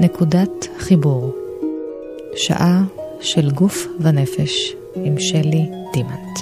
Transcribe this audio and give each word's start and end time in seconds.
נקודת 0.00 0.68
חיבור. 0.78 1.32
שעה 2.36 2.82
של 3.20 3.50
גוף 3.50 3.86
ונפש 4.00 4.74
עם 4.94 5.18
שלי 5.18 5.70
דימנט. 5.92 6.38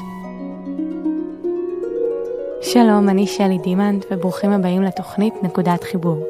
שלום, 2.63 3.09
אני 3.09 3.27
שלי 3.27 3.59
דימנט 3.59 4.05
וברוכים 4.11 4.51
הבאים 4.51 4.83
לתוכנית 4.83 5.35
נקודת 5.43 5.85
חיבור. 5.85 6.27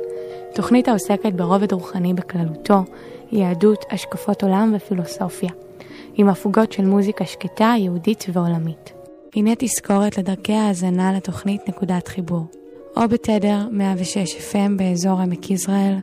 תוכנית 0.55 0.89
העוסקת 0.89 1.33
ברובד 1.33 1.73
רוחני 1.73 2.15
בכללותו, 2.15 2.84
יהדות, 3.33 3.84
השקפות 3.91 4.43
עולם 4.43 4.73
ופילוסופיה, 4.77 5.51
עם 6.15 6.29
הפוגות 6.29 6.73
של 6.73 6.84
מוזיקה 6.84 7.27
שקטה, 7.27 7.74
יהודית 7.79 8.27
ועולמית. 8.33 8.93
הנה 9.37 9.51
תזכורת 9.59 10.19
לדרכי 10.19 10.52
ההאזנה 10.52 11.12
לתוכנית 11.12 11.69
נקודת 11.69 12.09
חיבור, 12.09 12.47
או 12.97 13.09
בתדר 13.09 13.59
106 13.70 14.37
FM 14.52 14.70
באזור 14.77 15.20
עמק 15.20 15.51
יזרעאל, 15.51 15.97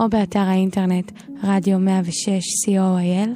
או 0.00 0.08
באתר 0.08 0.40
האינטרנט 0.40 1.12
רדיו 1.42 1.78
106 1.78 2.28
co.il, 2.66 3.28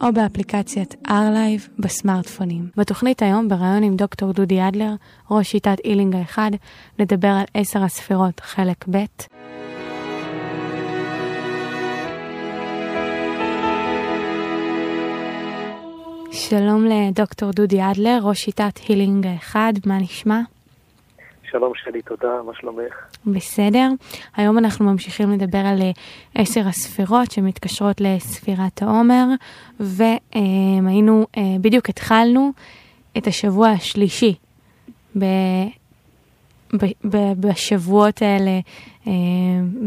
או 0.00 0.12
באפליקציית 0.12 0.94
R-Live 1.06 1.70
בסמארטפונים. 1.78 2.68
בתוכנית 2.76 3.22
היום, 3.22 3.48
בריאיון 3.48 3.82
עם 3.82 3.96
דוקטור 3.96 4.32
דודי 4.32 4.68
אדלר, 4.68 4.94
ראש 5.30 5.50
שיטת 5.50 5.76
אילינג 5.84 6.16
האחד, 6.16 6.50
נדבר 6.98 7.28
על 7.28 7.44
עשר 7.54 7.82
הספירות, 7.82 8.40
חלק 8.40 8.84
ב'. 8.90 9.04
שלום 16.32 16.84
לדוקטור 16.84 17.50
דודי 17.50 17.80
אדלר, 17.90 18.18
ראש 18.22 18.44
שיטת 18.44 18.80
הילינג 18.88 19.26
האחד, 19.26 19.72
מה 19.86 19.98
נשמע? 19.98 20.40
שלום 21.54 21.72
שלי, 21.74 22.02
תודה, 22.02 22.42
מה 22.46 22.54
שלומך? 22.54 22.94
בסדר. 23.26 23.88
היום 24.36 24.58
אנחנו 24.58 24.84
ממשיכים 24.84 25.30
לדבר 25.30 25.58
על 25.58 25.82
אה, 25.82 25.90
עשר 26.34 26.60
הספירות 26.68 27.30
שמתקשרות 27.30 28.00
לספירת 28.00 28.82
העומר, 28.82 29.24
והיינו, 29.80 31.26
אה, 31.36 31.42
בדיוק 31.60 31.88
התחלנו 31.88 32.52
את 33.18 33.26
השבוע 33.26 33.68
השלישי 33.68 34.34
ב, 35.18 35.24
ב, 36.72 36.84
ב, 37.04 37.16
בשבועות 37.40 38.22
האלה 38.22 38.58
אה, 39.06 39.12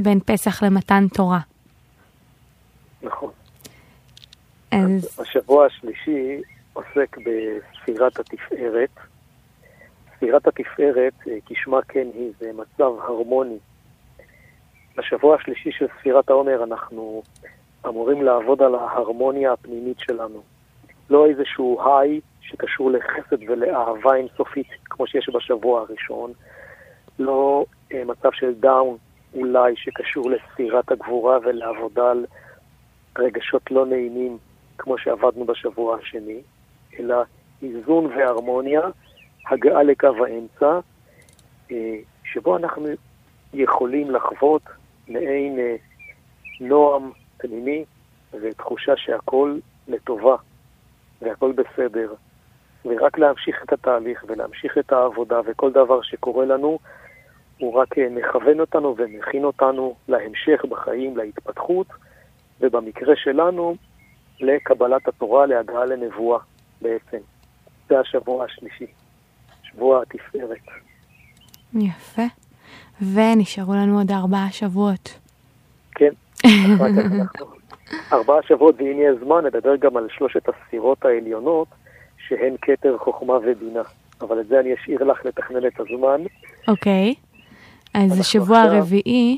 בין 0.04 0.20
פסח 0.26 0.64
למתן 0.64 1.08
תורה. 1.14 1.40
נכון. 3.04 3.32
אז... 4.72 5.20
השבוע 5.20 5.66
השלישי 5.66 6.42
עוסק 6.74 7.18
בספירת 7.18 8.20
התפארת. 8.20 8.90
ספירת 10.18 10.48
התפארת, 10.48 11.14
אה, 11.28 11.38
כשמה 11.46 11.82
כן 11.82 12.08
היא, 12.14 12.32
זה 12.40 12.52
מצב 12.54 12.92
הרמוני. 13.02 13.58
בשבוע 14.98 15.36
השלישי 15.36 15.72
של 15.72 15.86
ספירת 16.00 16.30
העומר 16.30 16.64
אנחנו 16.64 17.22
אמורים 17.88 18.24
לעבוד 18.24 18.62
על 18.62 18.76
ההרמוניה 18.76 19.54
הפנימית 19.54 20.00
שלנו. 20.00 20.42
לא 21.10 21.26
איזשהו 21.26 21.80
היי 21.86 22.22
שקשור 22.42 22.92
לחסד 22.92 23.50
ולאהבה 23.50 24.16
אינסופית, 24.16 24.68
כמו 24.86 25.08
שיש 25.08 25.30
בשבוע 25.30 25.82
הראשון. 25.82 26.32
לא 27.20 27.66
אה, 27.94 28.04
מצב 28.06 28.30
של 28.34 28.54
דאון, 28.54 28.98
אולי, 29.34 29.74
שקשור 29.76 30.30
לספירת 30.30 30.92
הגבורה 30.92 31.38
ולעבודה 31.44 32.12
על 32.12 32.26
רגשות 33.18 33.72
לא 33.72 33.86
נעימים, 33.86 34.38
כמו 34.78 34.98
שעבדנו 34.98 35.46
בשבוע 35.46 35.98
השני, 35.98 36.42
אלא 37.00 37.16
איזון 37.62 38.06
והרמוניה, 38.06 38.82
הגעה 39.50 39.84
לקו 39.84 40.26
האמצע, 40.26 40.80
אה, 41.72 41.96
שבו 42.24 42.58
אנחנו 42.58 42.88
יכולים 43.54 44.12
לחוות 44.12 44.62
מעין 45.08 45.60
אה, 45.60 45.76
נועם 46.62 47.12
פנימי 47.38 47.86
ותחושה 48.42 48.98
שהכל 48.98 49.58
לטובה 49.88 50.36
והכל 51.22 51.52
בסדר, 51.52 52.14
ורק 52.86 53.18
להמשיך 53.18 53.64
את 53.64 53.74
התהליך 53.74 54.26
ולהמשיך 54.28 54.78
את 54.78 54.92
העבודה 54.92 55.42
וכל 55.46 55.72
דבר 55.72 56.02
שקורה 56.02 56.46
לנו, 56.46 56.80
הוא 57.58 57.74
רק 57.74 57.98
אה, 57.98 58.08
מכוון 58.10 58.60
אותנו 58.60 58.96
ומכין 58.98 59.44
אותנו 59.44 59.96
להמשך 60.08 60.66
בחיים, 60.70 61.18
להתפתחות, 61.18 61.88
ובמקרה 62.62 63.16
שלנו, 63.16 63.76
לקבלת 64.40 65.08
התורה, 65.08 65.46
להגעה 65.46 65.86
לנבואה 65.86 66.40
בעצם. 66.82 67.18
זה 67.90 68.00
השבוע 68.00 68.46
השלישי, 68.46 68.88
שבוע 69.78 70.02
התפארת. 70.02 70.68
יפה. 71.74 72.22
ונשארו 73.14 73.74
לנו 73.74 73.98
עוד 73.98 74.12
ארבעה 74.12 74.52
שבועות. 74.52 75.20
כן, 75.96 76.14
ארבעה 78.14 78.38
שבועות, 78.48 78.76
ואם 78.78 78.86
יהיה 78.86 79.16
זמן, 79.26 79.46
נדבר 79.46 79.76
גם 79.76 79.98
על 79.98 80.08
שלושת 80.18 80.50
הספירות 80.50 81.06
העליונות, 81.06 81.68
שהן 82.28 82.56
כתר, 82.62 82.98
חוכמה 82.98 83.34
ובינה. 83.34 83.82
אבל 84.22 84.40
את 84.40 84.48
זה 84.48 84.60
אני 84.60 84.74
אשאיר 84.74 85.04
לך 85.04 85.26
לתכנן 85.26 85.68
את 85.68 85.80
הזמן. 85.80 86.22
אוקיי. 86.68 87.14
אז 87.94 88.20
השבוע 88.20 88.58
הרביעי... 88.58 89.38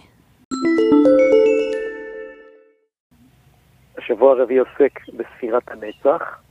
השבוע 3.98 4.32
הרביעי 4.32 4.60
עוסק 4.60 5.00
בספירת 5.08 5.64
הנצח. 5.72 6.42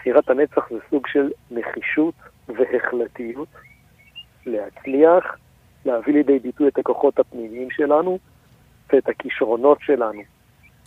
ספירת 0.00 0.30
הנצח 0.30 0.68
זה 0.70 0.78
סוג 0.90 1.06
של 1.06 1.30
נחישות 1.50 2.14
והחלטיות 2.48 3.48
להצליח, 4.46 5.36
להביא 5.84 6.14
לידי 6.14 6.38
ביטוי 6.38 6.68
את 6.68 6.78
הכוחות 6.78 7.18
הפנימיים 7.18 7.70
שלנו 7.70 8.18
ואת 8.92 9.08
הכישרונות 9.08 9.78
שלנו 9.80 10.22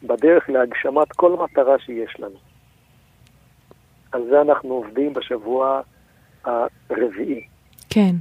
בדרך 0.03 0.49
להגשמת 0.49 1.11
כל 1.11 1.37
מטרה 1.43 1.79
שיש 1.79 2.19
לנו. 2.19 2.37
על 4.11 4.25
זה 4.29 4.41
אנחנו 4.41 4.73
עובדים 4.73 5.13
בשבוע 5.13 5.81
הרביעי. 6.43 7.47
כן. 7.89 8.15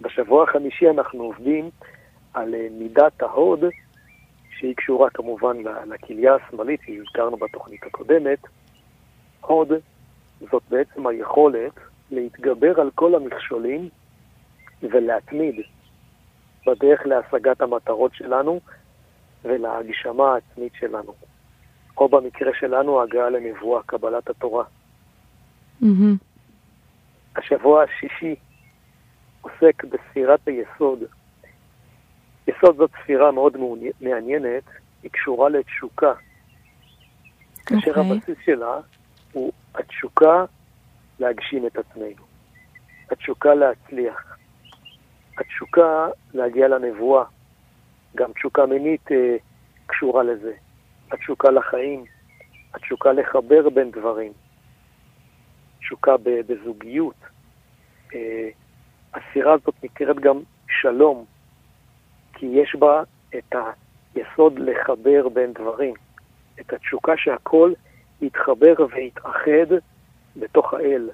בשבוע 0.00 0.44
החמישי 0.44 0.90
אנחנו 0.90 1.22
עובדים 1.22 1.70
על 2.34 2.54
אה, 2.54 2.66
מידת 2.70 3.22
ההוד, 3.22 3.64
שהיא 4.58 4.74
קשורה 4.76 5.10
כמובן 5.10 5.56
לכליה 5.86 6.34
השמאלית, 6.34 6.80
שהזכרנו 6.86 7.36
בתוכנית 7.36 7.82
הקודמת. 7.86 8.38
הוד 9.48 9.72
זאת 10.50 10.62
בעצם 10.68 11.06
היכולת 11.06 11.72
להתגבר 12.10 12.80
על 12.80 12.90
כל 12.94 13.14
המכשולים 13.14 13.88
ולהתמיד 14.82 15.54
בדרך 16.66 17.06
להשגת 17.06 17.60
המטרות 17.60 18.14
שלנו 18.14 18.60
ולהגשמה 19.44 20.34
העצמית 20.34 20.72
שלנו. 20.74 21.14
או 21.96 22.08
במקרה 22.08 22.50
שלנו, 22.60 23.02
הגעה 23.02 23.30
לנבואה, 23.30 23.82
קבלת 23.82 24.30
התורה. 24.30 24.64
Mm-hmm. 25.82 26.16
השבוע 27.36 27.82
השישי 27.82 28.34
עוסק 29.40 29.84
בספירת 29.84 30.40
היסוד. 30.48 30.98
יסוד 32.48 32.76
זאת 32.76 32.90
ספירה 33.02 33.32
מאוד 33.32 33.56
מעניינת, 34.00 34.62
היא 35.02 35.10
קשורה 35.10 35.48
לתשוקה. 35.48 36.12
Okay. 36.12 37.64
כאשר 37.66 37.90
אוקיי. 37.90 38.12
הבסיס 38.12 38.38
שלה 38.44 38.80
הוא 39.32 39.52
התשוקה 39.74 40.44
להגשים 41.18 41.66
את 41.66 41.78
עצמנו, 41.78 42.24
התשוקה 43.10 43.54
להצליח, 43.54 44.38
התשוקה 45.38 46.08
להגיע 46.34 46.68
לנבואה, 46.68 47.24
גם 48.16 48.32
תשוקה 48.32 48.66
מינית 48.66 49.12
אה, 49.12 49.36
קשורה 49.86 50.22
לזה, 50.22 50.52
התשוקה 51.12 51.50
לחיים, 51.50 52.04
התשוקה 52.74 53.12
לחבר 53.12 53.68
בין 53.68 53.90
דברים, 53.90 54.32
תשוקה 55.78 56.12
בזוגיות. 56.22 57.14
אה, 58.14 58.48
הספירה 59.14 59.52
הזאת 59.52 59.74
נקראת 59.82 60.20
גם 60.20 60.40
שלום, 60.68 61.24
כי 62.32 62.46
יש 62.46 62.76
בה 62.78 63.02
את 63.38 63.54
היסוד 64.14 64.58
לחבר 64.58 65.28
בין 65.28 65.52
דברים, 65.52 65.94
את 66.60 66.72
התשוקה 66.72 67.12
שהכל 67.16 67.72
יתחבר 68.22 68.74
ויתאחד 68.90 69.74
בתוך 70.36 70.74
האל. 70.74 71.10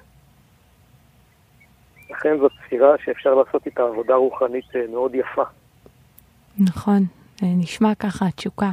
לכן 2.09 2.37
זאת 2.39 2.51
ספירה 2.65 2.95
שאפשר 3.05 3.35
לעשות 3.35 3.65
איתה 3.65 3.83
עבודה 3.83 4.15
רוחנית 4.15 4.75
אה, 4.75 4.87
מאוד 4.91 5.15
יפה. 5.15 5.43
נכון, 6.59 7.03
נשמע 7.41 7.95
ככה, 7.95 8.25
תשוקה. 8.35 8.69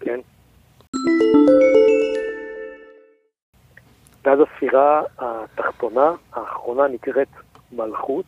כן. 0.00 0.20
ואז 4.24 4.38
הספירה 4.40 5.02
התחתונה, 5.18 6.10
האחרונה, 6.32 6.88
נקראת 6.88 7.28
מלכות, 7.72 8.24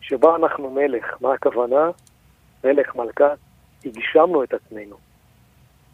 שבה 0.00 0.36
אנחנו 0.36 0.70
מלך. 0.70 1.04
מה 1.20 1.34
הכוונה? 1.34 1.90
מלך 2.64 2.96
מלכה, 2.96 3.28
הגשמנו 3.84 4.44
את 4.44 4.54
עצמנו. 4.54 4.96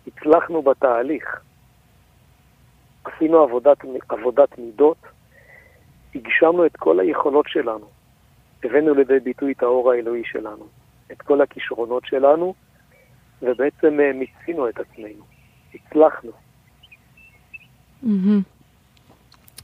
הצלחנו 0.07 0.63
בתהליך. 0.63 1.41
עשינו 3.19 3.43
עבודת, 3.43 3.77
עבודת 4.09 4.59
מידות, 4.59 4.97
הגשמנו 6.15 6.67
את 6.67 6.77
כל 6.77 7.01
היכולות 7.01 7.49
שלנו. 7.49 7.87
הבאנו 8.65 8.95
לידי 8.95 9.21
ביטוי 9.21 9.53
את 9.53 9.63
האור 9.63 9.93
האלוהי 9.93 10.23
שלנו. 10.25 10.67
את 11.13 11.23
כל 11.23 11.41
הכישרונות 11.41 12.07
שלנו, 12.07 12.55
ובעצם 13.43 14.01
אה, 14.01 14.13
מיצינו 14.13 14.69
את 14.69 14.79
עצמנו, 14.79 15.25
הצלחנו. 15.75 16.31
Mm-hmm. 18.05 18.43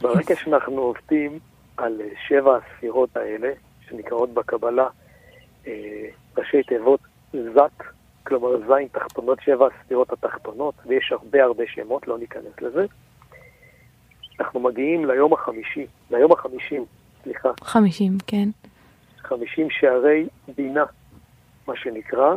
ברגע 0.01 0.37
שאנחנו 0.37 0.81
עובדים 0.81 1.39
על 1.77 2.01
אה, 2.01 2.09
שבע 2.29 2.56
הספירות 2.56 3.17
האלה, 3.17 3.53
שנקראות 3.89 4.31
בקבלה 4.35 4.89
אה, 5.67 6.09
ראשי 6.39 6.62
תיבות 6.62 7.01
זת, 7.33 7.85
כלומר 8.27 8.59
זין 8.67 8.89
תחתונות, 8.93 9.39
שבע 9.41 9.67
הספירות 9.67 10.12
התחתונות, 10.12 10.75
ויש 10.87 11.12
הרבה 11.12 11.45
הרבה 11.45 11.65
שמות, 11.67 12.09
לא 12.09 12.19
ניכנס 12.19 12.61
לזה. 12.61 12.87
אנחנו 14.41 14.61
מגיעים 14.61 15.05
ליום 15.05 15.33
החמישי, 15.33 15.87
ליום 16.11 16.33
החמישים, 16.33 16.85
סליחה. 17.23 17.49
חמישים, 17.61 18.13
כן. 18.27 18.49
חמישים 19.19 19.71
שערי 19.71 20.27
בינה, 20.57 20.85
מה 21.69 21.77
שנקרא, 21.77 22.37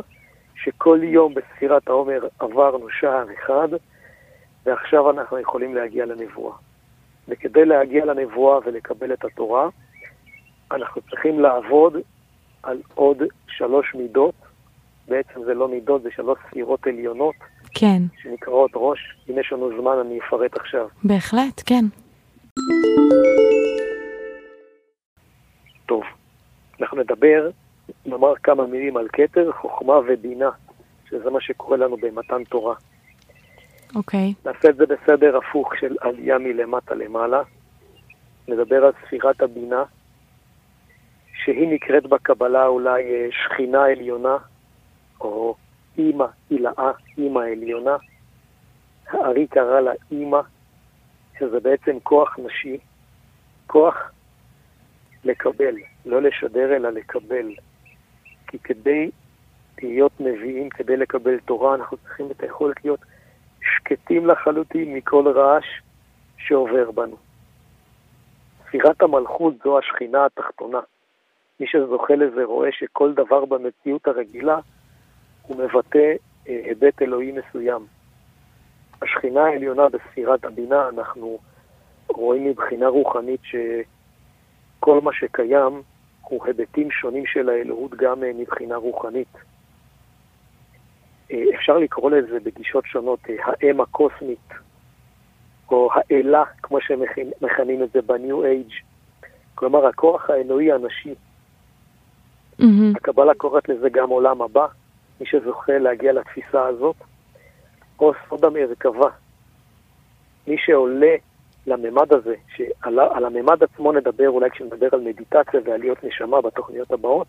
שכל 0.54 1.00
יום 1.02 1.34
בספירת 1.34 1.88
העומר 1.88 2.26
עברנו 2.38 2.90
שער 2.90 3.26
אחד, 3.34 3.68
ועכשיו 4.66 5.10
אנחנו 5.10 5.38
יכולים 5.38 5.74
להגיע 5.74 6.06
לנבואה. 6.06 6.56
וכדי 7.28 7.64
להגיע 7.64 8.04
לנבואה 8.04 8.58
ולקבל 8.64 9.12
את 9.12 9.24
התורה, 9.24 9.68
אנחנו 10.72 11.02
צריכים 11.10 11.40
לעבוד 11.40 11.96
על 12.62 12.82
עוד 12.94 13.22
שלוש 13.48 13.94
מידות, 13.94 14.34
בעצם 15.08 15.44
זה 15.44 15.54
לא 15.54 15.68
מידות, 15.68 16.02
זה 16.02 16.08
שלוש 16.16 16.38
ספירות 16.48 16.86
עליונות. 16.86 17.34
כן. 17.74 18.02
שנקראות 18.22 18.70
ראש. 18.74 18.98
אם 19.30 19.38
יש 19.38 19.52
לנו 19.52 19.70
זמן, 19.80 19.96
אני 20.06 20.18
אפרט 20.18 20.56
עכשיו. 20.56 20.88
בהחלט, 21.04 21.62
כן. 21.66 21.84
טוב, 25.86 26.02
אנחנו 26.80 26.98
נדבר, 26.98 27.50
נאמר 28.06 28.34
כמה 28.42 28.66
מילים 28.66 28.96
על 28.96 29.08
כתר, 29.12 29.52
חוכמה 29.52 29.98
ובינה, 30.08 30.50
שזה 31.10 31.30
מה 31.30 31.40
שקורה 31.40 31.76
לנו 31.76 31.96
במתן 31.96 32.44
תורה. 32.44 32.74
אוקיי. 33.94 34.34
Okay. 34.36 34.48
נעשה 34.48 34.68
את 34.68 34.76
זה 34.76 34.84
בסדר 34.86 35.36
הפוך 35.36 35.76
של 35.80 35.96
עלייה 36.00 36.38
מלמטה 36.38 36.94
למעלה. 36.94 37.42
נדבר 38.48 38.84
על 38.84 38.92
ספירת 39.06 39.42
הבינה, 39.42 39.84
שהיא 41.44 41.68
נקראת 41.68 42.06
בקבלה 42.06 42.66
אולי 42.66 43.02
אה, 43.02 43.26
שכינה 43.30 43.84
עליונה, 43.84 44.36
או 45.20 45.54
אימא 45.98 46.26
הילאה, 46.50 46.92
אימא 47.18 47.40
עליונה. 47.40 47.96
הארי 49.08 49.46
קרא 49.46 49.80
לה 49.80 49.92
אימא, 50.10 50.40
שזה 51.38 51.60
בעצם 51.60 52.00
כוח 52.02 52.38
נשי, 52.38 52.78
כוח 53.66 54.10
לקבל, 55.24 55.74
לא 56.06 56.22
לשדר 56.22 56.76
אלא 56.76 56.90
לקבל. 56.90 57.54
כי 58.46 58.58
כדי 58.58 59.10
להיות 59.82 60.12
נביאים, 60.20 60.68
כדי 60.68 60.96
לקבל 60.96 61.38
תורה, 61.38 61.74
אנחנו 61.74 61.96
צריכים 61.96 62.30
את 62.30 62.42
היכולת 62.42 62.84
להיות 62.84 63.00
שקטים 63.60 64.26
לחלוטין 64.26 64.94
מכל 64.94 65.28
רעש 65.28 65.66
שעובר 66.38 66.90
בנו. 66.90 67.16
ספירת 68.66 69.02
המלכות 69.02 69.54
זו 69.64 69.78
השכינה 69.78 70.26
התחתונה. 70.26 70.80
מי 71.60 71.66
שזוכה 71.66 72.14
לזה 72.14 72.44
רואה 72.44 72.68
שכל 72.72 73.12
דבר 73.14 73.44
במציאות 73.44 74.08
הרגילה 74.08 74.58
הוא 75.48 75.56
מבטא 75.56 76.12
אה, 76.48 76.60
היבט 76.64 77.02
אלוהי 77.02 77.32
מסוים. 77.32 77.86
השכינה 79.02 79.44
העליונה 79.44 79.82
בספירת 79.88 80.44
הבינה, 80.44 80.88
אנחנו 80.88 81.38
רואים 82.08 82.44
מבחינה 82.50 82.88
רוחנית 82.88 83.40
שכל 83.44 85.00
מה 85.00 85.12
שקיים 85.12 85.82
הוא 86.22 86.46
היבטים 86.46 86.90
שונים 86.90 87.26
של 87.26 87.48
האלוהות 87.48 87.94
גם 87.94 88.24
אה, 88.24 88.30
מבחינה 88.34 88.76
רוחנית. 88.76 89.36
אה, 91.32 91.44
אפשר 91.54 91.78
לקרוא 91.78 92.10
לזה 92.10 92.40
בגישות 92.40 92.84
שונות 92.86 93.20
האם 93.42 93.80
הקוסמית, 93.80 94.48
או 95.70 95.90
האלה, 95.94 96.44
כמו 96.62 96.78
שמכנים 96.80 97.82
את 97.82 97.90
זה 97.92 98.02
בניו 98.02 98.44
אייג', 98.44 98.72
כלומר 99.54 99.86
הכוח 99.86 100.30
האלוהי 100.30 100.72
הנשי. 100.72 101.14
Mm-hmm. 102.60 102.96
הקבלה 102.96 103.34
קוראת 103.34 103.68
לזה 103.68 103.88
גם 103.90 104.08
עולם 104.08 104.42
הבא, 104.42 104.66
מי 105.20 105.26
שזוכה 105.26 105.78
להגיע 105.78 106.12
לתפיסה 106.12 106.66
הזאת, 106.66 106.96
או 108.00 108.12
סוד 108.28 108.44
המרכבה. 108.44 109.10
מי 110.46 110.56
שעולה 110.58 111.14
לממד 111.66 112.12
הזה, 112.12 112.34
שעל 112.56 113.24
הממד 113.24 113.62
עצמו 113.62 113.92
נדבר 113.92 114.28
אולי 114.28 114.50
כשנדבר 114.50 114.88
על 114.92 115.00
מדיטציה 115.00 115.60
ועליות 115.64 116.04
נשמה 116.04 116.40
בתוכניות 116.40 116.90
הבאות, 116.90 117.26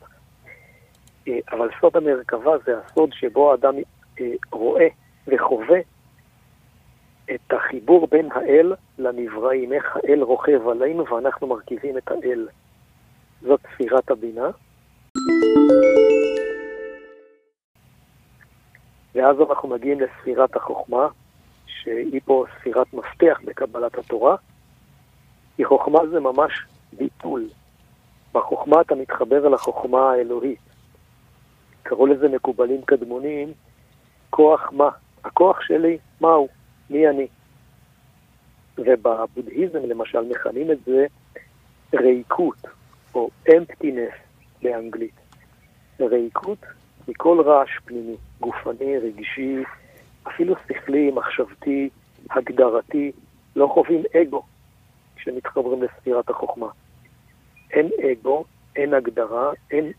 אה, 1.28 1.40
אבל 1.52 1.70
סוד 1.82 1.98
המרכבה 1.98 2.58
זה 2.66 2.78
הסוד 2.78 3.10
שבו 3.14 3.52
האדם 3.52 3.76
אה, 4.22 4.32
רואה 4.52 4.88
וחווה 5.28 5.80
את 7.32 7.54
החיבור 7.54 8.08
בין 8.08 8.30
האל 8.32 8.74
לנבראים, 8.98 9.74
איך 9.74 9.96
האל 9.96 10.22
רוכב 10.22 10.68
עלינו 10.68 11.06
ואנחנו 11.08 11.48
מרכיבים 11.48 11.98
את 11.98 12.12
האל. 12.12 12.48
זאת 13.42 13.60
ספירת 13.76 14.12
הבינה. 14.12 14.50
ואז 19.20 19.36
אנחנו 19.50 19.70
מגיעים 19.70 20.00
לספירת 20.00 20.56
החוכמה, 20.56 21.08
שהיא 21.68 22.22
פה 22.26 22.46
ספירת 22.60 22.94
מפתח 22.94 23.40
בקבלת 23.46 23.98
התורה. 23.98 24.36
כי 25.56 25.66
חוכמה 25.66 26.00
זה 26.12 26.20
ממש 26.20 26.52
ביטול. 26.94 27.50
בחוכמה 28.34 28.82
אתה 28.82 28.96
מתחבר 28.96 29.48
אל 29.48 29.54
החוכמה 29.54 30.12
האלוהית. 30.12 30.60
קראו 31.84 32.06
לזה 32.06 32.28
מקובלים 32.28 32.82
קדמונים, 32.82 33.54
כוח 34.30 34.70
מה? 34.72 34.90
הכוח 35.24 35.62
שלי, 35.62 35.98
מהו? 36.22 36.48
מי 36.90 37.10
אני? 37.10 37.28
ובבודהיזם 38.78 39.80
למשל 39.86 40.22
מכנים 40.22 40.72
את 40.72 40.78
זה 40.86 41.06
ריקות, 41.94 42.68
או 43.16 43.30
emptiness 43.50 44.16
באנגלית. 44.62 45.16
ריקות 46.00 46.66
מכל 47.10 47.42
רעש 47.46 47.70
פנימי, 47.86 48.16
גופני, 48.40 48.98
רגשי, 48.98 49.64
אפילו 50.28 50.56
שכלי, 50.68 51.12
מחשבתי, 51.12 51.90
הגדרתי, 52.32 53.12
לא 53.56 53.68
חווים 53.74 54.04
אגו 54.22 54.44
כשמתחברים 55.16 55.84
לספירת 55.84 56.30
החוכמה. 56.30 56.68
אין 57.72 57.90
אגו, 58.12 58.44
אין 58.76 58.94
הגדרה, 58.94 59.52
אין 59.72 59.92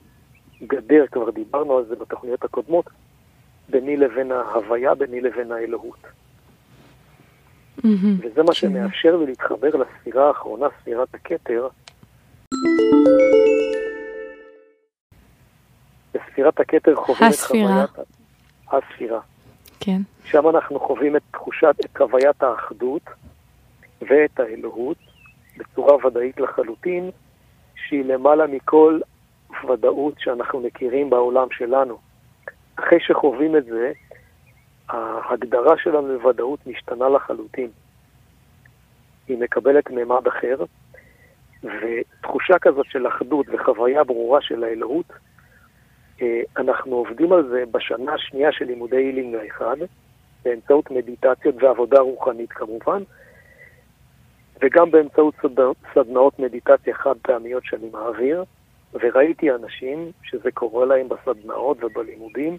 גדר, 0.62 1.04
כבר 1.12 1.30
דיברנו 1.30 1.78
על 1.78 1.84
זה 1.84 1.96
בתוכניות 1.96 2.44
הקודמות, 2.44 2.84
ביני 3.68 3.96
לבין 3.96 4.32
ההוויה, 4.32 4.94
ביני 4.94 5.20
לבין 5.20 5.52
האלוהות. 5.52 6.06
Mm-hmm. 7.78 8.26
וזה 8.26 8.42
מה 8.42 8.54
שמאפשר 8.54 9.16
לי 9.16 9.26
להתחבר 9.26 9.70
לספירה 9.76 10.28
האחרונה, 10.28 10.66
ספירת 10.82 11.14
הכתר. 11.14 11.68
בספירת 16.40 16.60
הכתר 16.60 16.94
חווים 16.94 17.28
הספירה. 17.28 17.84
את 17.84 17.90
חוויית... 17.90 18.08
הספירה. 18.72 19.20
כן. 19.80 20.00
שם 20.24 20.48
אנחנו 20.48 20.80
חווים 20.80 21.16
את 21.16 21.22
תחושת, 21.30 21.74
את 21.84 21.96
חוויית 21.96 22.42
האחדות 22.42 23.02
ואת 24.02 24.40
האלוהות 24.40 24.96
בצורה 25.56 26.06
ודאית 26.06 26.40
לחלוטין, 26.40 27.10
שהיא 27.74 28.04
למעלה 28.04 28.46
מכל 28.46 29.00
ודאות 29.68 30.14
שאנחנו 30.18 30.60
מכירים 30.60 31.10
בעולם 31.10 31.46
שלנו. 31.52 31.98
אחרי 32.76 32.98
שחווים 33.00 33.56
את 33.56 33.64
זה, 33.64 33.92
ההגדרה 34.88 35.78
שלנו 35.78 36.08
לוודאות 36.08 36.66
משתנה 36.66 37.08
לחלוטין. 37.08 37.68
היא 39.28 39.38
מקבלת 39.38 39.90
מימד 39.90 40.26
אחר, 40.26 40.64
ותחושה 41.62 42.58
כזאת 42.58 42.86
של 42.86 43.08
אחדות 43.08 43.46
וחוויה 43.52 44.04
ברורה 44.04 44.40
של 44.42 44.64
האלוהות, 44.64 45.12
אנחנו 46.56 46.96
עובדים 46.96 47.32
על 47.32 47.48
זה 47.48 47.64
בשנה 47.70 48.14
השנייה 48.14 48.52
של 48.52 48.64
לימודי 48.64 48.96
הילינג 48.96 49.34
האחד, 49.34 49.76
באמצעות 50.44 50.90
מדיטציות 50.90 51.54
ועבודה 51.62 52.00
רוחנית 52.00 52.52
כמובן, 52.52 53.02
וגם 54.62 54.90
באמצעות 54.90 55.34
סדנאות 55.94 56.38
מדיטציה 56.38 56.94
חד 56.94 57.14
פעמיות 57.22 57.64
שאני 57.64 57.88
מעביר, 57.92 58.44
וראיתי 58.94 59.50
אנשים 59.50 60.10
שזה 60.22 60.50
קורה 60.50 60.86
להם 60.86 61.08
בסדנאות 61.08 61.84
ובלימודים, 61.84 62.58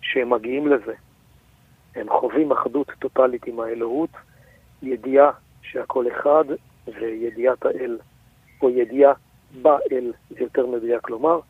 שהם 0.00 0.30
מגיעים 0.30 0.66
לזה. 0.66 0.94
הם 1.94 2.06
חווים 2.10 2.52
אחדות 2.52 2.90
טוטאלית 2.98 3.46
עם 3.46 3.60
האלוהות, 3.60 4.10
ידיעה 4.82 5.30
שהכל 5.62 6.04
אחד 6.08 6.44
וידיעת 6.86 7.66
האל, 7.66 7.98
או 8.62 8.70
ידיעה 8.70 9.12
באל, 9.62 10.12
יותר 10.36 10.66
מדויק 10.66 11.10
לומר, 11.10 11.40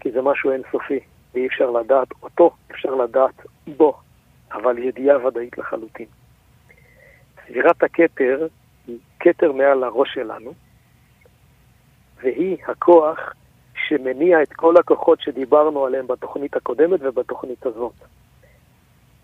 כי 0.00 0.10
זה 0.10 0.22
משהו 0.22 0.50
אינסופי, 0.50 1.00
ואי 1.34 1.46
אפשר 1.46 1.70
לדעת 1.70 2.08
אותו, 2.22 2.50
אפשר 2.70 2.94
לדעת 2.94 3.46
בו, 3.76 4.00
אבל 4.52 4.78
ידיעה 4.78 5.26
ודאית 5.26 5.58
לחלוטין. 5.58 6.06
סבירת 7.46 7.82
הכתר 7.82 8.46
היא 8.86 8.98
כתר 9.20 9.52
מעל 9.52 9.84
הראש 9.84 10.14
שלנו, 10.14 10.52
והיא 12.22 12.56
הכוח 12.68 13.32
שמניע 13.74 14.42
את 14.42 14.52
כל 14.52 14.76
הכוחות 14.76 15.20
שדיברנו 15.20 15.84
עליהם 15.86 16.06
בתוכנית 16.06 16.56
הקודמת 16.56 17.00
ובתוכנית 17.02 17.66
הזאת. 17.66 17.94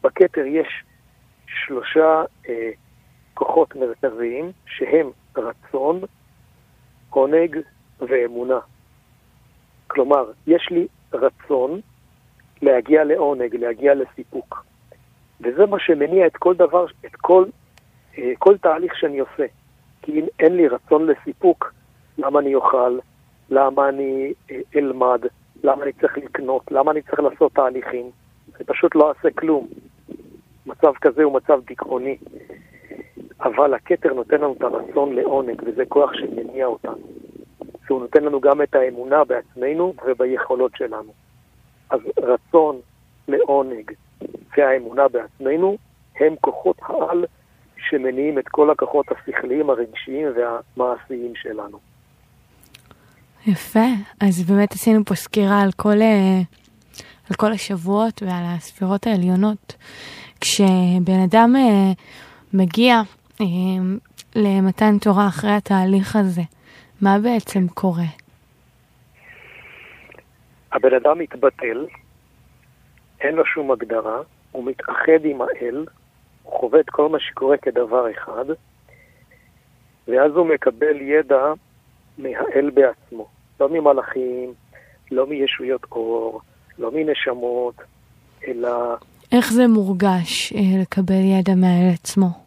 בכתר 0.03 0.47
יש 0.47 0.85
שלושה 1.47 2.23
אה, 2.49 2.71
כוחות 3.35 3.77
מרכזיים 3.77 4.53
שהם 4.67 5.11
רצון, 5.37 6.01
עונג 7.11 7.59
ואמונה. 8.01 8.59
כלומר, 9.87 10.31
יש 10.47 10.69
לי 10.71 10.87
רצון 11.13 11.81
להגיע 12.63 13.05
לעונג, 13.05 13.57
להגיע 13.57 13.95
לסיפוק. 13.95 14.65
וזה 15.41 15.67
מה 15.67 15.79
שמניע 15.79 16.27
את 16.27 16.37
כל 16.37 16.55
דבר, 16.55 16.87
את 17.07 17.17
כל, 17.17 17.45
אה, 18.19 18.33
כל 18.39 18.57
תהליך 18.59 18.97
שאני 18.97 19.19
עושה. 19.19 19.47
כי 20.03 20.13
אם 20.13 20.25
אין 20.41 20.57
לי 20.57 20.69
רצון 20.69 21.07
לסיפוק, 21.07 21.75
למה 22.19 22.41
אני 22.41 22.55
אוכל? 22.55 22.99
למה 23.51 23.89
אני 23.89 24.33
אה, 24.51 24.61
אלמד? 24.77 25.21
למה 25.65 25.83
אני 25.83 25.93
צריך 25.93 26.19
לקנות? 26.19 26.73
למה 26.73 26.91
אני 26.91 27.03
צריך 27.03 27.21
לעשות 27.21 27.53
תהליכים? 27.53 28.11
זה 28.59 28.65
פשוט 28.65 28.95
לא 28.95 29.11
עושה 29.11 29.31
כלום. 29.31 29.69
מצב 30.67 30.93
כזה 31.01 31.23
הוא 31.23 31.33
מצב 31.33 31.61
דיכאוני. 31.67 32.17
אבל 33.41 33.75
הכתר 33.75 34.13
נותן 34.13 34.41
לנו 34.41 34.53
את 34.53 34.63
הרצון 34.63 35.13
לעונג, 35.13 35.63
וזה 35.67 35.85
כוח 35.89 36.11
שמניע 36.15 36.67
אותנו. 36.67 37.14
שהוא 37.87 38.01
נותן 38.01 38.25
לנו 38.25 38.41
גם 38.41 38.63
את 38.63 38.75
האמונה 38.75 39.25
בעצמנו 39.25 39.95
וביכולות 40.07 40.73
שלנו. 40.77 41.13
אז 41.91 42.01
רצון 42.19 42.81
לעונג 43.29 43.91
והאמונה 44.57 45.09
בעצמנו 45.09 45.77
הם 46.21 46.35
כוחות 46.41 46.77
העל 46.83 47.25
שמניעים 47.77 48.39
את 48.39 48.49
כל 48.49 48.71
הכוחות 48.71 49.07
השכליים, 49.13 49.71
הרגשיים 49.71 50.29
והמעשיים 50.37 51.33
שלנו. 51.35 51.79
יפה, 53.47 53.87
אז 54.21 54.51
באמת 54.51 54.73
עשינו 54.73 55.05
פה 55.05 55.15
סקירה 55.15 55.61
על 55.61 55.73
כל, 55.77 56.03
אה, 56.03 56.41
על 57.31 57.37
כל 57.37 57.53
השבועות 57.53 58.23
ועל 58.23 58.45
הספירות 58.45 59.07
העליונות. 59.07 59.77
כשבן 60.41 61.21
אדם 61.25 61.57
אה, 61.57 61.93
מגיע 62.53 63.01
אה, 63.41 63.47
למתן 64.37 64.99
תורה 64.99 65.29
אחרי 65.29 65.51
התהליך 65.51 66.17
הזה, 66.17 66.43
מה 67.05 67.19
בעצם 67.19 67.69
קורה? 67.69 68.11
הבן 70.73 70.95
אדם 70.95 71.19
מתבטל, 71.19 71.87
אין 73.21 73.35
לו 73.35 73.47
שום 73.47 73.71
הגדרה, 73.71 74.19
הוא 74.53 74.65
מתאחד 74.65 75.25
עם 75.25 75.41
האל, 75.43 75.87
הוא 76.43 76.61
חווה 76.61 76.81
את 76.81 76.91
כל 76.91 77.09
מה 77.09 77.21
שקורה 77.21 77.57
כדבר 77.57 78.11
אחד, 78.11 78.45
ואז 80.09 80.33
הוא 80.33 80.47
מקבל 80.47 81.01
ידע 81.01 81.53
מהאל 82.19 82.71
בעצמו. 82.71 83.27
לא 83.61 83.69
ממלאכים, 83.69 84.53
לא 85.11 85.27
מישויות 85.27 85.85
אור, 85.93 86.41
לא 86.79 86.91
מנשמות, 86.95 87.75
אלא... 88.49 88.97
איך 89.33 89.53
זה 89.53 89.67
מורגש 89.67 90.53
אה, 90.53 90.83
לקבל 90.83 91.25
ידע 91.39 91.55
מהאל 91.55 91.91
עצמו? 91.95 92.45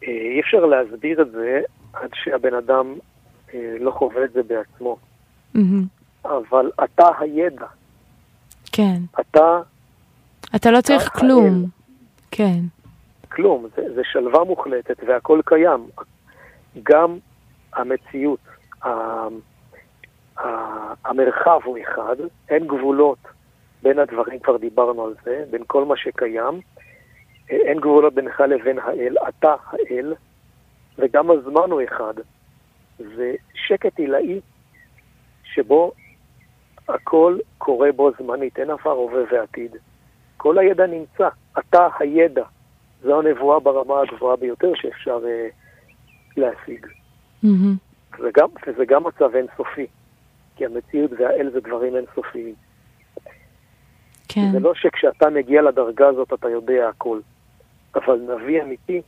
אי 0.11 0.39
אפשר 0.39 0.65
להסביר 0.65 1.21
את 1.21 1.31
זה 1.31 1.61
עד 1.93 2.09
שהבן 2.13 2.53
אדם 2.53 2.95
אה, 3.53 3.75
לא 3.79 3.91
חווה 3.91 4.23
את 4.23 4.33
זה 4.33 4.43
בעצמו. 4.43 4.97
Mm-hmm. 5.55 5.59
אבל 6.25 6.71
אתה 6.83 7.07
הידע. 7.19 7.65
כן. 8.71 8.97
אתה... 9.19 9.59
אתה 10.55 10.71
לא 10.71 10.81
צריך 10.81 11.09
כלום. 11.19 11.45
האל. 11.45 11.65
כן. 12.31 12.59
כלום, 13.31 13.67
זה, 13.75 13.93
זה 13.95 14.01
שלווה 14.03 14.43
מוחלטת 14.43 14.97
והכל 15.07 15.41
קיים. 15.45 15.87
גם 16.83 17.17
המציאות, 17.73 18.39
המרחב 21.05 21.59
הוא 21.63 21.77
אחד, 21.83 22.15
אין 22.49 22.67
גבולות 22.67 23.17
בין 23.83 23.99
הדברים, 23.99 24.39
כבר 24.39 24.57
דיברנו 24.57 25.05
על 25.05 25.13
זה, 25.23 25.43
בין 25.51 25.63
כל 25.67 25.85
מה 25.85 25.97
שקיים. 25.97 26.61
אין 27.51 27.79
גבולות 27.79 28.13
בינך 28.13 28.39
לבין 28.39 28.79
האל, 28.79 29.15
אתה 29.29 29.55
האל, 29.65 30.13
וגם 30.97 31.31
הזמן 31.31 31.71
הוא 31.71 31.81
אחד. 31.83 32.13
זה 32.97 33.33
שקט 33.53 33.99
עילאי 33.99 34.39
שבו 35.43 35.91
הכל 36.87 37.37
קורה 37.57 37.91
בו 37.91 38.11
זמנית, 38.19 38.59
אין 38.59 38.69
עבר, 38.69 38.91
הווה 38.91 39.21
ועתיד. 39.31 39.75
כל 40.37 40.57
הידע 40.57 40.85
נמצא, 40.85 41.27
אתה 41.59 41.87
הידע. 41.99 42.43
זו 43.03 43.19
הנבואה 43.19 43.59
ברמה 43.59 44.01
הגבוהה 44.01 44.35
ביותר 44.35 44.71
שאפשר 44.75 45.19
uh, 45.19 45.53
להשיג. 46.37 46.85
Mm-hmm. 47.43 48.17
וגם, 48.19 48.47
וזה 48.67 48.85
גם 48.85 49.03
מצב 49.03 49.35
אינסופי, 49.35 49.87
כי 50.55 50.65
המציאות 50.65 51.11
והאל 51.17 51.49
זה 51.53 51.59
דברים 51.59 51.95
אינסופיים. 51.95 52.55
כן. 54.27 54.51
זה 54.51 54.59
לא 54.59 54.73
שכשאתה 54.75 55.29
מגיע 55.29 55.61
לדרגה 55.61 56.07
הזאת 56.07 56.33
אתה 56.33 56.49
יודע 56.49 56.89
הכל, 56.89 57.19
אבל 57.95 58.19
נביא 58.35 58.63
אמיתי, 58.63 59.01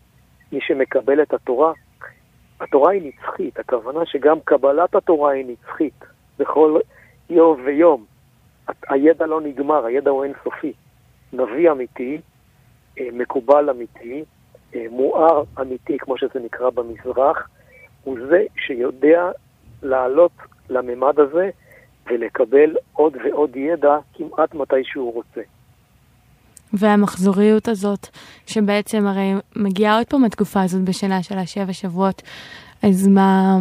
מי 0.52 0.60
שמקבל 0.62 1.22
את 1.22 1.34
התורה, 1.34 1.74
התורה 2.60 2.92
היא 2.92 3.02
נצחית, 3.14 3.60
הכוונה 3.60 4.06
שגם 4.06 4.40
קבלת 4.40 4.96
התורה 4.96 5.32
היא 5.32 5.46
נצחית 5.46 6.06
בכל 6.40 6.80
יום 7.30 7.62
ויום. 7.66 8.06
הידע 8.90 9.26
לא 9.26 9.42
נגמר, 9.42 9.86
הידע 9.86 10.12
הוא 10.12 10.24
אינסופי. 10.24 10.74
נביא 11.34 11.72
אמיתי, 11.72 12.22
אה, 13.00 13.08
מקובל 13.14 13.70
אמיתי, 13.70 14.24
אה, 14.76 14.86
מואר 14.90 15.44
אמיתי, 15.62 15.98
כמו 15.98 16.18
שזה 16.18 16.40
נקרא 16.46 16.70
במזרח, 16.70 17.50
הוא 18.04 18.18
זה 18.30 18.44
שיודע 18.58 19.32
לעלות 19.84 20.32
לממד 20.70 21.20
הזה 21.20 21.50
ולקבל 22.08 22.76
עוד 22.94 23.18
ועוד 23.24 23.56
ידע 23.56 23.98
כמעט 24.14 24.54
מתי 24.54 24.84
שהוא 24.84 25.14
רוצה. 25.14 25.42
והמחזוריות 26.74 27.68
הזאת, 27.68 28.08
שבעצם 28.48 29.08
הרי 29.08 29.34
מגיעה 29.56 29.98
עוד 29.98 30.08
פעם 30.08 30.24
התקופה 30.24 30.62
הזאת 30.62 30.82
בשנה 30.82 31.24
של 31.24 31.38
השבע 31.38 31.74
שבועות, 31.74 32.22
אז 32.84 33.08
מה... 33.08 33.58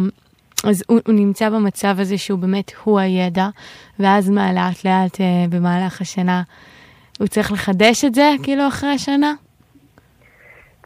אז 0.69 0.83
הוא, 0.87 0.99
הוא 1.07 1.15
נמצא 1.15 1.49
במצב 1.49 1.95
הזה 1.99 2.17
שהוא 2.17 2.39
באמת, 2.39 2.71
הוא 2.83 2.99
הידע, 2.99 3.47
ואז 3.99 4.29
מה, 4.29 4.53
לאט 4.53 4.85
לאט 4.85 5.21
אה, 5.21 5.45
במהלך 5.49 6.01
השנה, 6.01 6.41
הוא 7.19 7.27
צריך 7.27 7.51
לחדש 7.51 8.05
את 8.05 8.15
זה, 8.15 8.31
כאילו, 8.43 8.67
אחרי 8.67 8.89
השנה? 8.89 9.33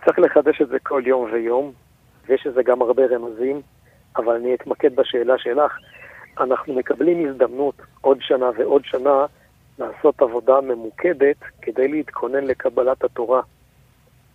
צריך 0.06 0.20
לחדש 0.20 0.62
את 0.62 0.68
זה 0.68 0.80
כל 0.84 1.02
יום 1.06 1.30
ויום, 1.34 1.72
ויש 2.28 2.48
לזה 2.48 2.64
גם 2.64 2.82
הרבה 2.82 3.04
רמזים, 3.06 3.62
אבל 4.18 4.36
אני 4.36 4.56
אתמקד 4.56 4.96
בשאלה 4.96 5.38
שלך. 5.38 5.72
אנחנו 6.40 6.74
מקבלים 6.74 7.30
הזדמנות 7.30 7.76
עוד 8.02 8.18
שנה 8.22 8.50
ועוד 8.58 8.82
שנה 8.86 9.26
לעשות 9.80 10.22
עבודה 10.22 10.62
ממוקדת 10.62 11.38
כדי 11.62 11.88
להתכונן 11.88 12.44
לקבלת 12.44 13.04
התורה. 13.04 13.42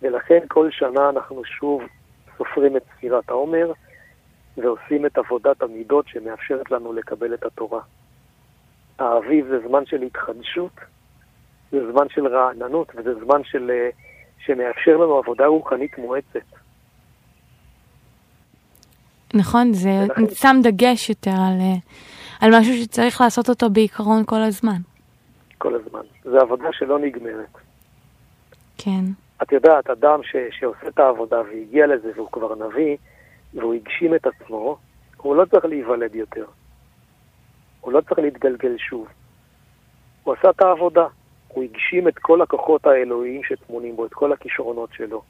ולכן 0.01 0.39
כל 0.47 0.71
שנה 0.71 1.09
אנחנו 1.09 1.45
שוב 1.45 1.81
סופרים 2.37 2.77
את 2.77 2.83
ספירת 2.97 3.29
העומר 3.29 3.71
ועושים 4.57 5.05
את 5.05 5.17
עבודת 5.17 5.61
המידות 5.61 6.07
שמאפשרת 6.07 6.71
לנו 6.71 6.93
לקבל 6.93 7.33
את 7.33 7.43
התורה. 7.43 7.81
האביב 8.99 9.47
זה 9.47 9.67
זמן 9.67 9.85
של 9.85 10.01
התחדשות, 10.01 10.71
זה 11.71 11.91
זמן 11.91 12.09
של 12.09 12.27
רעננות 12.27 12.91
וזה 12.95 13.13
זמן 13.25 13.43
של, 13.43 13.71
אה, 13.71 13.89
שמאפשר 14.45 14.97
לנו 14.97 15.17
עבודה 15.17 15.45
רוחנית 15.45 15.97
מואצת. 15.97 16.45
נכון, 19.33 19.73
זה 19.73 19.89
שם 20.33 20.55
דגש 20.63 21.09
יותר 21.09 21.31
על, 21.31 21.59
אה, 21.61 21.75
על 22.41 22.59
משהו 22.59 22.73
שצריך 22.73 23.21
לעשות 23.21 23.49
אותו 23.49 23.69
בעיקרון 23.69 24.23
כל 24.25 24.41
הזמן. 24.41 24.92
כל 25.63 25.75
הזמן. 25.75 26.01
זו 26.23 26.37
עבודה 26.37 26.69
שלא 26.71 26.99
נגמרת. 26.99 27.57
כן. 28.77 29.03
את 29.43 29.51
יודעת, 29.51 29.89
אדם 29.89 30.23
ש, 30.23 30.35
שעושה 30.51 30.87
את 30.87 30.99
העבודה 30.99 31.41
והגיע 31.41 31.87
לזה 31.87 32.11
והוא 32.15 32.31
כבר 32.31 32.55
נביא, 32.55 32.97
והוא 33.53 33.73
הגשים 33.73 34.15
את 34.15 34.27
עצמו, 34.27 34.77
הוא 35.17 35.35
לא 35.35 35.45
צריך 35.45 35.65
להיוולד 35.65 36.15
יותר. 36.15 36.45
הוא 37.81 37.93
לא 37.93 38.01
צריך 38.01 38.19
להתגלגל 38.19 38.77
שוב. 38.77 39.07
הוא 40.23 40.33
עשה 40.33 40.49
את 40.49 40.61
העבודה. 40.61 41.07
הוא 41.47 41.63
הגשים 41.63 42.07
את 42.07 42.19
כל 42.19 42.41
הכוחות 42.41 42.85
האלוהיים 42.85 43.43
שטמונים 43.43 43.95
בו, 43.95 44.05
את 44.05 44.13
כל 44.13 44.33
הכישרונות 44.33 44.89
שלו. 44.93 45.21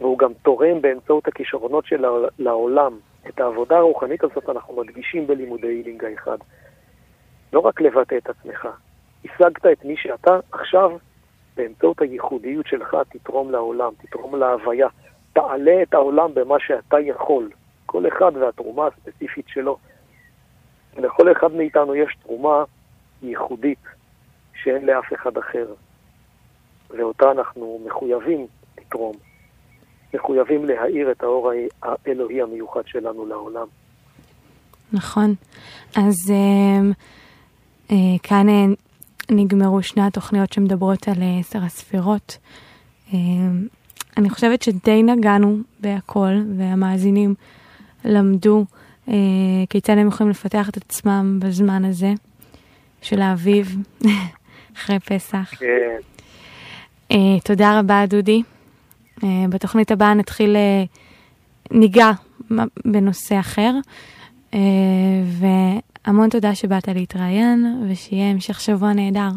והוא 0.00 0.18
גם 0.18 0.32
תורם 0.42 0.80
באמצעות 0.80 1.28
הכישרונות 1.28 1.86
שלו 1.86 2.26
לעולם. 2.38 2.98
את 3.28 3.40
העבודה 3.40 3.76
הרוחנית 3.76 4.24
הזאת 4.24 4.48
אנחנו 4.48 4.76
מדגישים 4.76 5.26
בלימודי 5.26 5.66
הילינג 5.66 6.04
האחד. 6.04 6.38
לא 7.52 7.60
רק 7.60 7.80
לבטא 7.80 8.14
את 8.16 8.28
עצמך, 8.28 8.68
השגת 9.34 9.66
את 9.72 9.84
מי 9.84 9.96
שאתה 9.96 10.38
עכשיו, 10.52 10.90
באמצעות 11.56 12.00
הייחודיות 12.00 12.66
שלך 12.66 12.96
תתרום 13.08 13.50
לעולם, 13.50 13.92
תתרום 14.02 14.36
להוויה, 14.36 14.88
תעלה 15.32 15.82
את 15.82 15.94
העולם 15.94 16.34
במה 16.34 16.56
שאתה 16.60 17.00
יכול. 17.00 17.50
כל 17.86 18.08
אחד 18.08 18.36
והתרומה 18.36 18.86
הספציפית 18.86 19.44
שלו. 19.48 19.78
לכל 20.96 21.32
אחד 21.32 21.52
מאיתנו 21.52 21.94
יש 21.94 22.16
תרומה 22.22 22.64
ייחודית 23.22 23.78
שאין 24.62 24.86
לאף 24.86 25.12
אחד 25.14 25.38
אחר, 25.38 25.66
ואותה 26.90 27.30
אנחנו 27.30 27.80
מחויבים 27.86 28.46
לתרום. 28.78 29.16
מחויבים 30.14 30.64
להאיר 30.64 31.10
את 31.10 31.22
האור 31.22 31.52
האלוהי 31.82 32.42
המיוחד 32.42 32.86
שלנו 32.86 33.26
לעולם. 33.26 33.66
נכון. 34.92 35.34
אז 35.96 36.30
אה, 36.30 36.80
אה, 37.90 38.18
כאן 38.22 38.48
אה, 38.48 38.64
נגמרו 39.30 39.82
שני 39.82 40.02
התוכניות 40.02 40.52
שמדברות 40.52 41.08
על 41.08 41.22
אה, 41.22 41.38
עשר 41.40 41.64
הספירות. 41.64 42.38
אה, 43.14 43.18
אני 44.16 44.30
חושבת 44.30 44.62
שדי 44.62 45.02
נגענו 45.02 45.58
בהכל, 45.80 46.42
והמאזינים 46.56 47.34
למדו 48.04 48.64
אה, 49.08 49.14
כיצד 49.70 49.98
הם 49.98 50.08
יכולים 50.08 50.30
לפתח 50.30 50.68
את 50.68 50.76
עצמם 50.76 51.38
בזמן 51.42 51.84
הזה 51.84 52.12
של 53.02 53.22
האביב, 53.22 53.76
אחרי 54.76 54.98
פסח. 54.98 55.52
כן. 55.58 57.16
תודה 57.44 57.78
רבה, 57.78 58.04
דודי. 58.08 58.42
בתוכנית 59.48 59.90
הבאה 59.90 60.14
נתחיל, 60.14 60.56
ניגע 61.70 62.10
בנושא 62.84 63.40
אחר, 63.40 63.72
והמון 66.06 66.28
תודה 66.28 66.54
שבאת 66.54 66.88
להתראיין, 66.88 67.82
ושיהיה 67.90 68.30
המשך 68.30 68.60
שבוע 68.60 68.92
נהדר. 68.92 69.28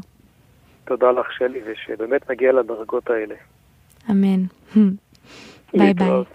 תודה 0.86 1.12
לך, 1.12 1.28
שלי, 1.38 1.60
ושבאמת 1.66 2.32
נגיע 2.32 2.52
לדרגות 2.52 3.10
האלה. 3.10 3.36
אמן. 4.10 4.44
ביי 5.74 5.94
ביי. 5.94 6.24